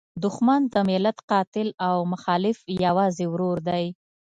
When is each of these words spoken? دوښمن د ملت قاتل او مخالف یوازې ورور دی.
دوښمن 0.23 0.61
د 0.73 0.75
ملت 0.89 1.17
قاتل 1.31 1.67
او 1.87 1.97
مخالف 2.13 2.57
یوازې 2.85 3.25
ورور 3.29 3.57
دی. 3.69 3.85